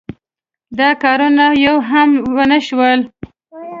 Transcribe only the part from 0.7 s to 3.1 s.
دا کارونه یو هم ونشول.